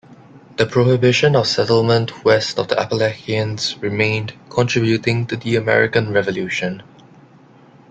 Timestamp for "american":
5.57-6.11